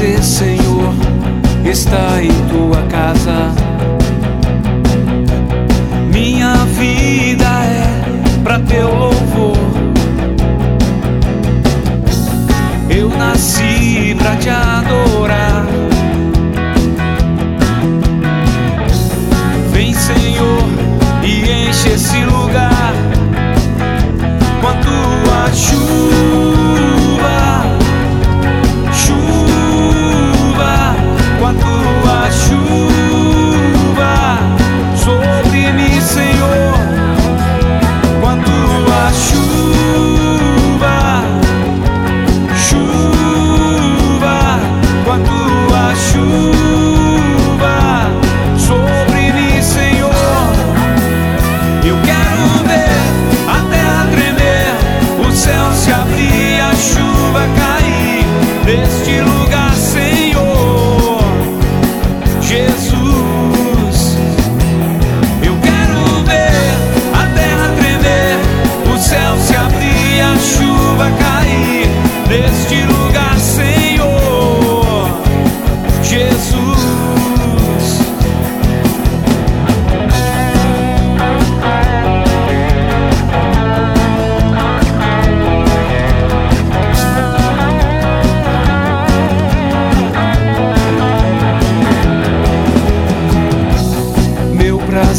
[0.00, 0.94] Prazer, Senhor,
[1.62, 3.52] está em tua casa.
[6.10, 9.58] Minha vida é para teu louvor.
[12.88, 15.66] Eu nasci para te adorar.
[19.70, 20.64] Vem, Senhor,
[21.22, 22.69] e enche esse lugar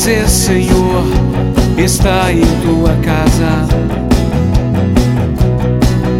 [0.00, 1.04] prazer, Senhor,
[1.76, 3.68] está em tua casa.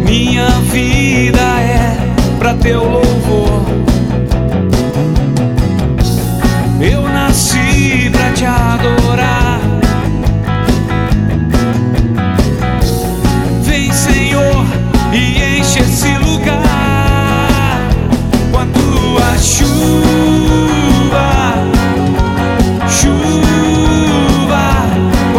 [0.05, 1.97] Minha vida é
[2.37, 3.70] para teu louvor.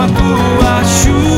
[0.09, 1.32] Chuva, chuva.